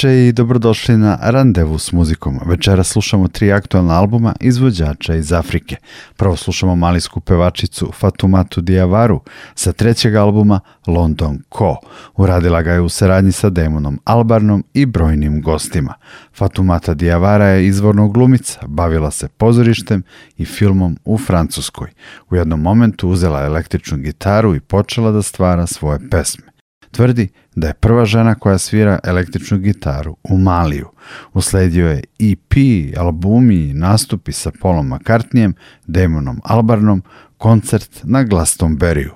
veče 0.00 0.28
i 0.28 0.32
dobrodošli 0.32 0.96
na 0.96 1.18
Randevu 1.22 1.78
s 1.78 1.92
muzikom. 1.92 2.40
Večera 2.46 2.84
slušamo 2.84 3.28
tri 3.28 3.52
aktualna 3.52 3.94
albuma 3.94 4.34
izvođača 4.40 5.14
iz 5.14 5.32
Afrike. 5.32 5.76
Prvo 6.16 6.36
slušamo 6.36 6.76
malijsku 6.76 7.20
pevačicu 7.20 7.92
Fatumatu 7.94 8.60
Diavaru 8.60 9.20
sa 9.54 9.72
trećeg 9.72 10.14
albuma 10.14 10.60
London 10.86 11.38
Co. 11.58 11.76
Uradila 12.16 12.62
ga 12.62 12.72
je 12.72 12.80
u 12.80 12.88
saradnji 12.88 13.32
sa 13.32 13.50
Demonom 13.50 14.00
Albarnom 14.04 14.64
i 14.74 14.86
brojnim 14.86 15.42
gostima. 15.42 15.94
Fatumata 16.34 16.94
Diavara 16.94 17.46
je 17.46 17.66
izvorno 17.66 18.08
glumica, 18.08 18.60
bavila 18.66 19.10
se 19.10 19.28
pozorištem 19.28 20.02
i 20.36 20.44
filmom 20.44 20.98
u 21.04 21.18
Francuskoj. 21.18 21.90
U 22.30 22.36
jednom 22.36 22.60
momentu 22.60 23.08
uzela 23.08 23.44
električnu 23.44 23.98
gitaru 23.98 24.54
i 24.54 24.60
počela 24.60 25.10
da 25.10 25.22
stvara 25.22 25.66
svoje 25.66 25.98
pesme. 26.10 26.44
Tvrdi 26.90 27.28
da 27.60 27.66
je 27.68 27.74
prva 27.74 28.04
žena 28.04 28.34
koja 28.34 28.58
svira 28.58 28.98
električnu 29.04 29.58
gitaru 29.58 30.16
u 30.22 30.38
Maliju. 30.38 30.88
Usledio 31.32 31.88
je 31.88 32.02
EP, 32.18 32.52
albumi 32.98 33.74
nastupi 33.74 34.32
sa 34.32 34.50
Polom 34.60 34.92
McCartneyem, 34.92 35.52
Damonom 35.86 36.40
Albarnom, 36.44 37.02
koncert 37.38 38.00
na 38.02 38.22
Glastonbury-u. 38.22 39.12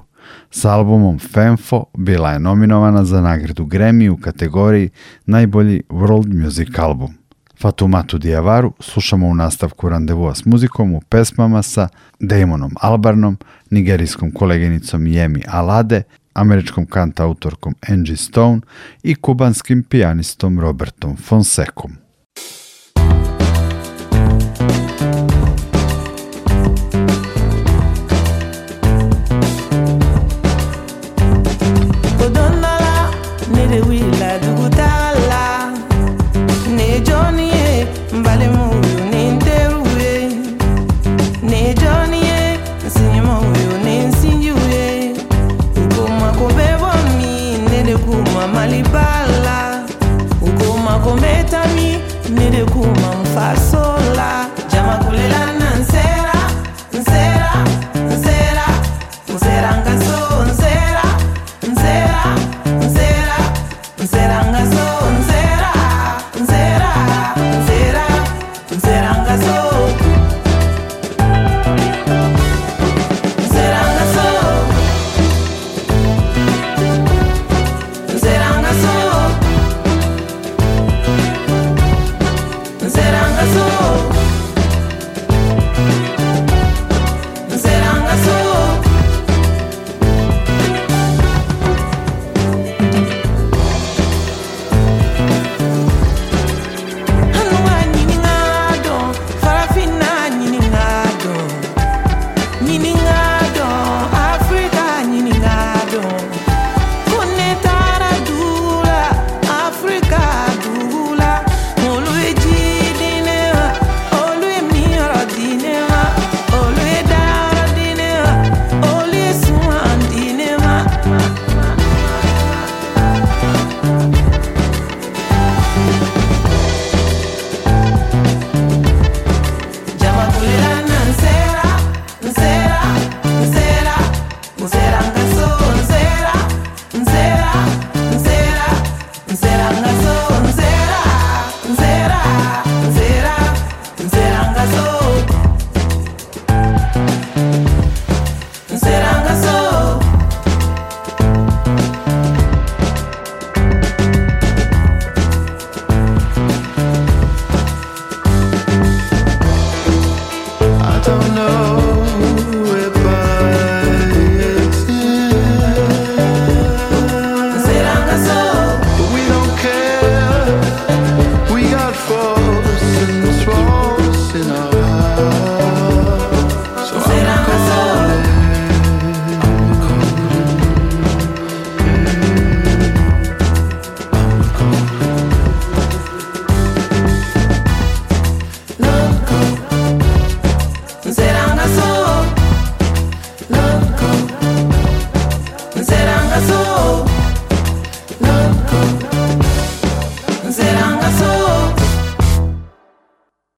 Sa 0.51 0.73
albumom 0.73 1.19
Femfo 1.19 1.85
bila 1.97 2.31
je 2.31 2.39
nominovana 2.39 3.05
za 3.05 3.21
nagradu 3.21 3.65
Grammy 3.65 4.11
u 4.11 4.17
kategoriji 4.17 4.91
Najbolji 5.27 5.83
World 5.89 6.45
Music 6.45 6.79
Album. 6.79 7.15
Fatumatu 7.61 8.19
Diavaru 8.19 8.73
slušamo 8.81 9.27
u 9.27 9.35
nastavku 9.35 9.89
randevua 9.89 10.35
s 10.35 10.45
muzikom 10.45 10.95
u 10.95 11.01
pesmama 11.01 11.63
sa 11.63 11.89
Damonom 12.21 12.73
Albarnom, 12.81 13.39
nigerijskom 13.71 14.31
koleginicom 14.31 15.07
Jemi 15.07 15.43
Alade 15.49 16.03
američkom 16.35 16.87
kantautorkom 16.87 17.75
Angie 17.89 18.17
Stone 18.17 18.61
i 19.03 19.15
kubanskim 19.15 19.83
pijanistom 19.83 20.61
Robertom 20.61 21.17
Fonsecom. 21.17 22.04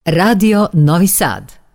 Radio 0.09 0.71
Novi 0.73 1.09
Sad. 1.09 1.65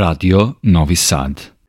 Radio 0.00 0.56
Novi 0.62 0.96
Sad. 0.96 1.59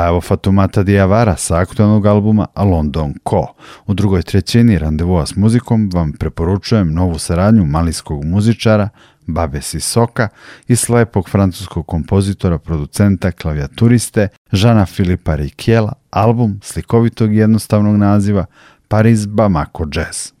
Bila 0.00 0.06
je 0.06 0.10
ovo 0.10 0.20
Fatumata 0.20 0.82
Diavara 0.82 1.36
sa 1.36 1.58
aktualnog 1.58 2.06
albuma 2.06 2.46
London 2.56 3.14
Co. 3.30 3.46
U 3.86 3.94
drugoj 3.94 4.22
trećini 4.22 4.78
randevua 4.78 5.26
s 5.26 5.36
muzikom 5.36 5.90
vam 5.92 6.12
preporučujem 6.12 6.94
novu 6.94 7.18
saradnju 7.18 7.64
malijskog 7.64 8.24
muzičara 8.24 8.88
Babe 9.26 9.60
Sisoka 9.62 10.28
i 10.68 10.76
slepog 10.76 11.28
francuskog 11.28 11.86
kompozitora, 11.86 12.58
producenta, 12.58 13.32
klavijaturiste 13.32 14.28
Žana 14.52 14.86
Filipa 14.86 15.34
Rikiela, 15.34 15.92
album 16.10 16.60
slikovitog 16.62 17.34
i 17.34 17.38
jednostavnog 17.38 17.96
naziva 17.96 18.44
Paris 18.88 19.26
Bamako 19.26 19.86
Jazz. 19.94 20.39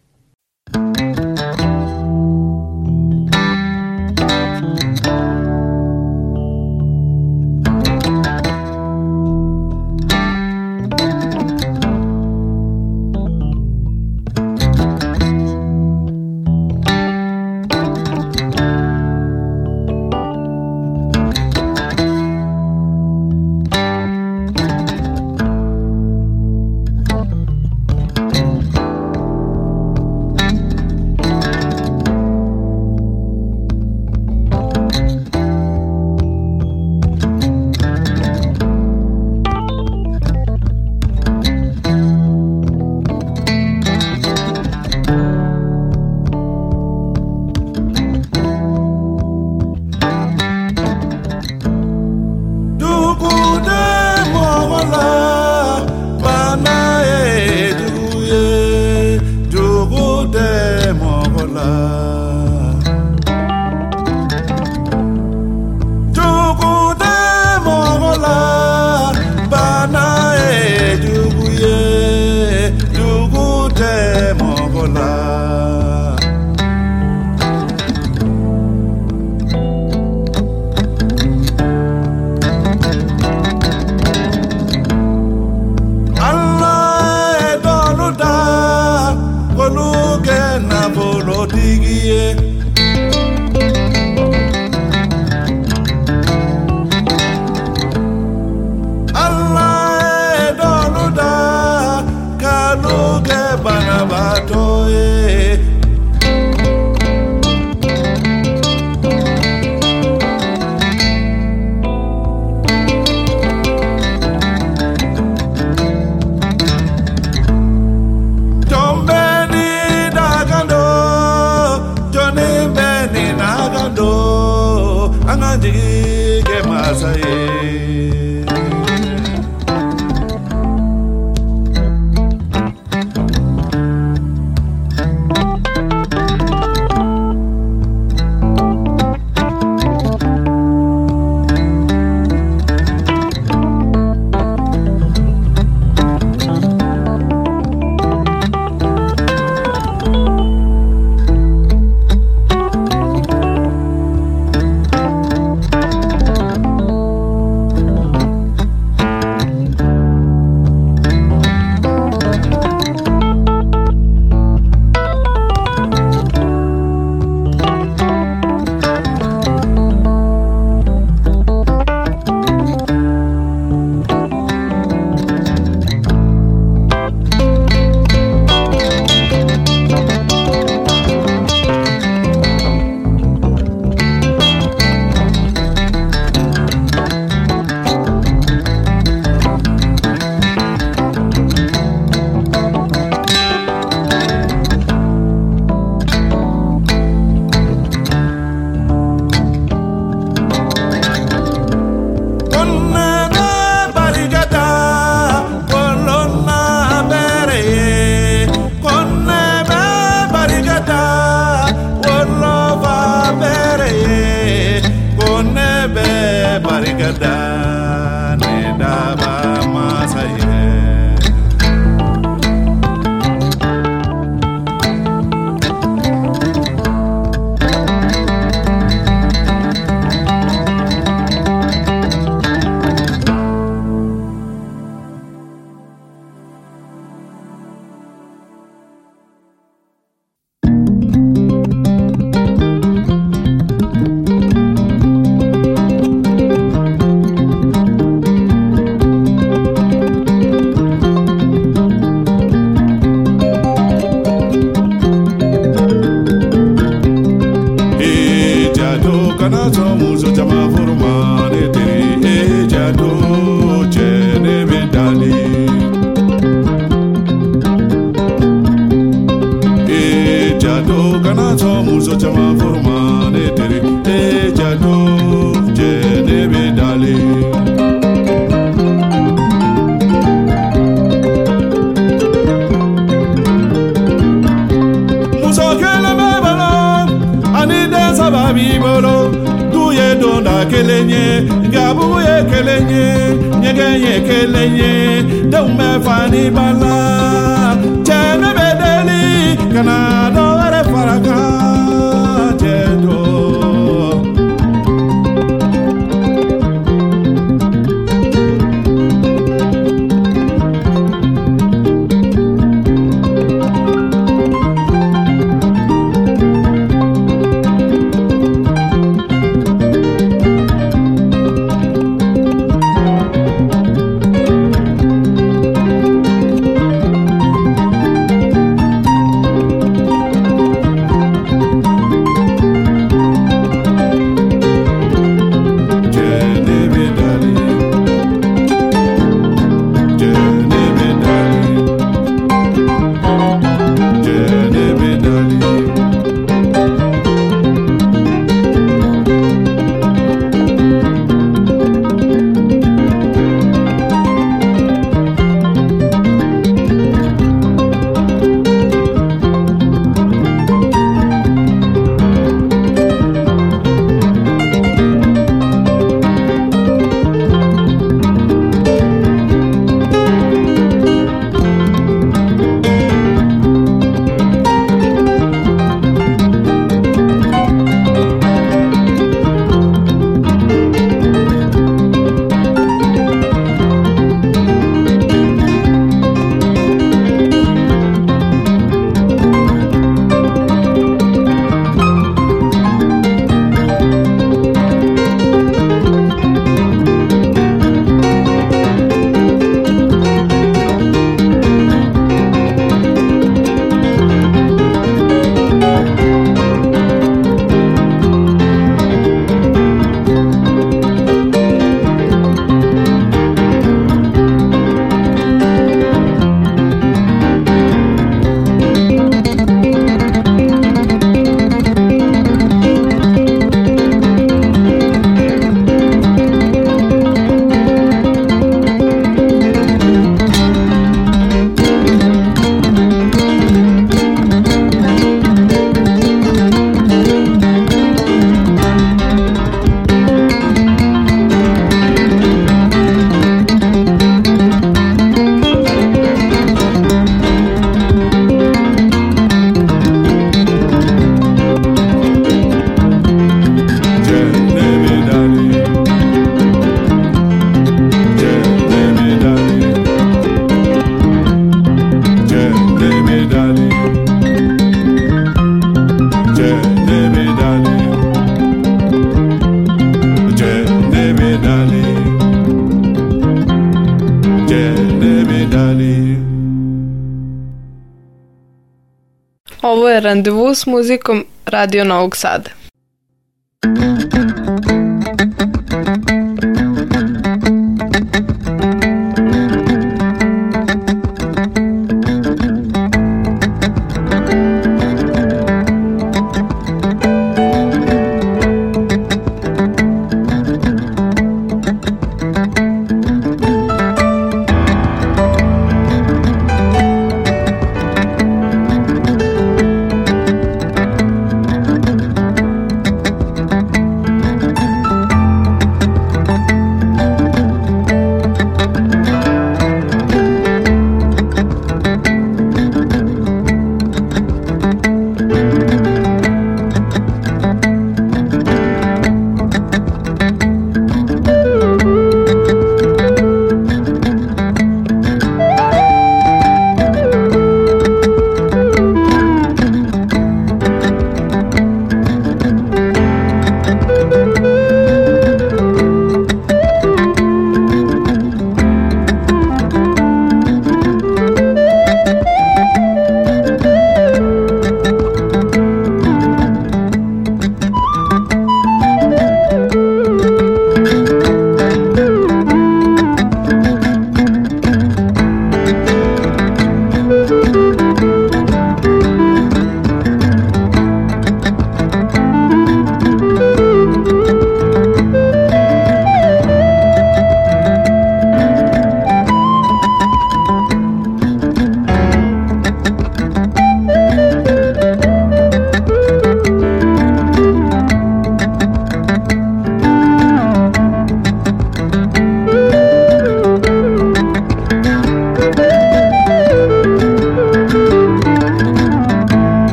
S 480.74 480.86
muzikom 480.86 481.44
Radio 481.66 482.04
Novog 482.04 482.36
Sada. 482.36 482.79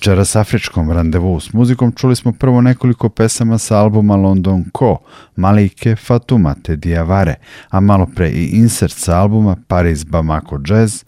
Večera 0.00 0.24
s 0.24 0.36
afričkom 0.36 0.90
randevu 0.90 1.40
s 1.40 1.52
muzikom 1.52 1.92
čuli 1.92 2.16
smo 2.16 2.32
prvo 2.32 2.60
nekoliko 2.60 3.08
pesama 3.08 3.58
sa 3.58 3.78
albuma 3.78 4.16
London 4.16 4.64
Co, 4.78 4.96
Malike 5.36 5.96
Fatuma 5.96 6.54
te 6.62 6.76
Diavare, 6.76 7.34
a 7.68 7.80
malo 7.80 8.06
pre 8.16 8.30
i 8.30 8.44
insert 8.44 8.92
sa 8.92 9.20
albuma 9.20 9.56
Paris 9.66 10.04
Bamako 10.04 10.58
Jazz, 10.68 11.04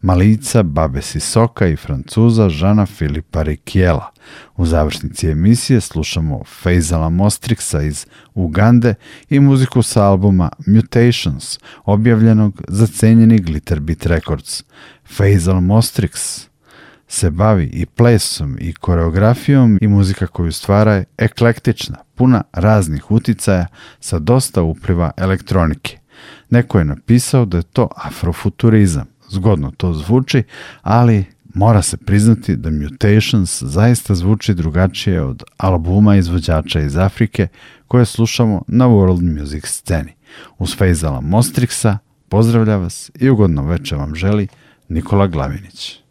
Malica, 0.00 0.62
Babe 0.62 1.02
Sisoka 1.02 1.66
i 1.66 1.76
Francuza 1.76 2.48
Žana 2.48 2.86
Filipa 2.86 3.42
Rikiela. 3.42 4.10
U 4.56 4.66
završnici 4.66 5.28
emisije 5.28 5.80
slušamo 5.80 6.42
Faisala 6.62 7.08
Mostrixa 7.08 7.82
iz 7.82 8.06
Ugande 8.34 8.94
i 9.30 9.40
muziku 9.40 9.82
sa 9.82 10.04
albuma 10.04 10.50
Mutations, 10.66 11.58
objavljenog 11.84 12.62
za 12.68 12.86
cenjeni 12.86 13.38
Glitterbit 13.38 14.06
Records. 14.06 14.64
Faisal 15.04 15.56
Mostrix 15.56 16.46
se 17.12 17.30
bavi 17.30 17.64
i 17.64 17.86
plesom 17.86 18.56
i 18.60 18.72
koreografijom 18.72 19.78
i 19.80 19.88
muzika 19.88 20.26
koju 20.26 20.52
stvara 20.52 20.94
je 20.94 21.04
eklektična, 21.18 21.96
puna 22.14 22.42
raznih 22.52 23.10
uticaja 23.10 23.66
sa 24.00 24.18
dosta 24.18 24.62
upliva 24.62 25.10
elektronike. 25.16 25.98
Neko 26.50 26.78
je 26.78 26.84
napisao 26.84 27.44
da 27.44 27.56
je 27.56 27.62
to 27.62 27.88
afrofuturizam. 27.96 29.06
Zgodno 29.30 29.70
to 29.70 29.92
zvuči, 29.92 30.42
ali 30.82 31.24
mora 31.54 31.82
se 31.82 31.96
priznati 31.96 32.56
da 32.56 32.70
Mutations 32.70 33.62
zaista 33.62 34.14
zvuči 34.14 34.54
drugačije 34.54 35.22
od 35.22 35.42
albuma 35.56 36.16
izvođača 36.16 36.80
iz 36.80 36.96
Afrike 36.96 37.48
koje 37.88 38.04
slušamo 38.04 38.62
na 38.68 38.88
world 38.88 39.40
music 39.40 39.66
sceni. 39.66 40.12
Uz 40.58 40.76
Fejzala 40.76 41.20
Mostrixa 41.20 41.98
pozdravlja 42.28 42.76
vas 42.76 43.10
i 43.14 43.30
ugodno 43.30 43.66
večer 43.66 43.98
vam 43.98 44.14
želi 44.14 44.48
Nikola 44.88 45.26
Glavinić. 45.26 46.01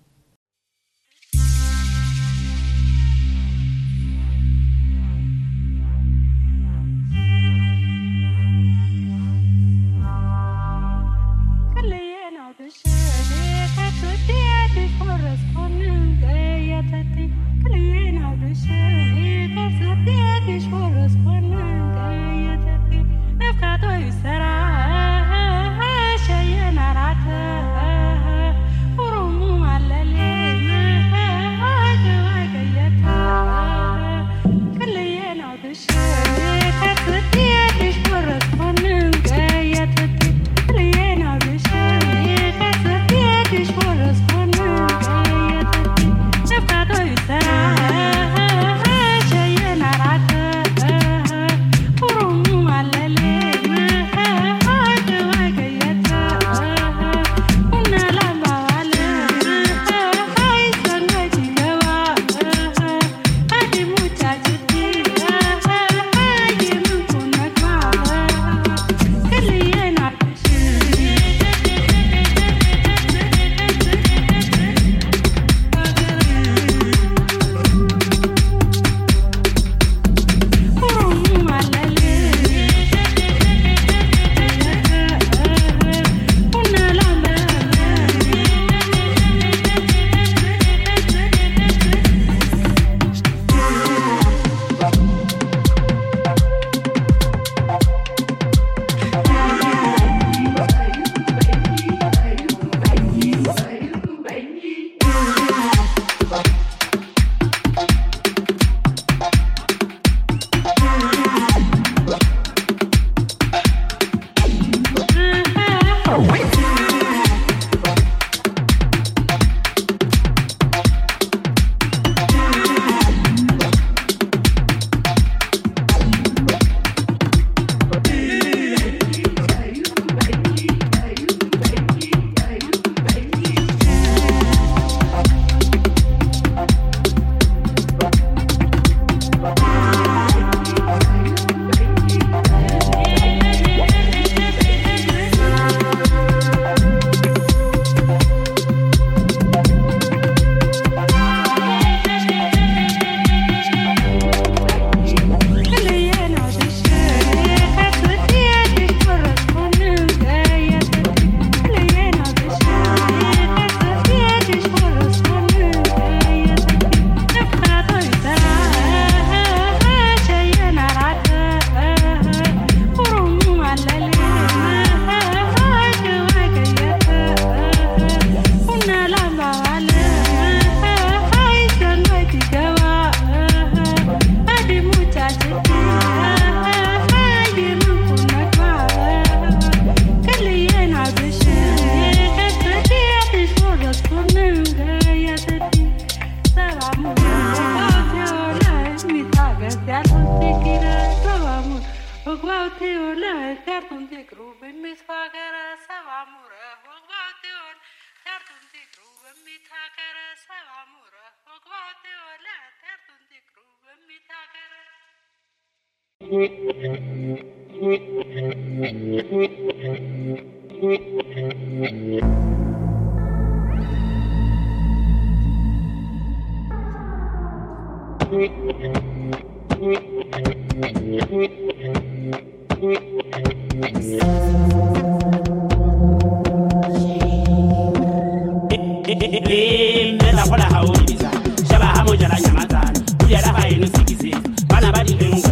Mela 239.11 240.47
kwa 240.47 240.57
la 240.57 240.63
haoni 240.63 241.17
za 241.17 241.31
Shaba 241.69 241.85
hamo 241.85 242.15
jala 242.15 242.39
nyamazani 242.41 242.99
Kujala 243.17 243.47
hainu 243.47 243.87
sikizi 243.87 244.35
Bana 244.67 244.91
badi 244.91 245.13
vengu 245.13 245.50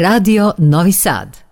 Radio 0.00 0.54
Novi 0.56 0.92
Sad. 0.92 1.49